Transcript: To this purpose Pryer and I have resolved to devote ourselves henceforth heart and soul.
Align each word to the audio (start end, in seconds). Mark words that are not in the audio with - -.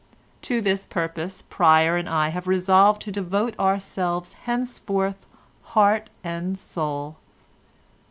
To 0.41 0.61
this 0.61 0.87
purpose 0.87 1.43
Pryer 1.43 1.95
and 1.95 2.09
I 2.09 2.29
have 2.29 2.47
resolved 2.47 3.03
to 3.03 3.11
devote 3.11 3.53
ourselves 3.59 4.33
henceforth 4.33 5.27
heart 5.61 6.09
and 6.23 6.57
soul. 6.57 7.17